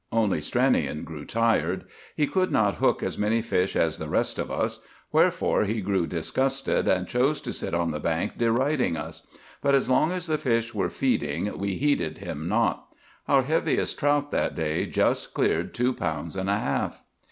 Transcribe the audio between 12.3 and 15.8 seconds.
not. Our heaviest trout that day just cleared